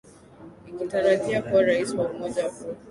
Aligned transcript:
ikitarajia 0.67 1.41
kuwa 1.41 1.61
rais 1.61 1.93
wa 1.93 2.09
umoja 2.09 2.43
huo 2.49 2.75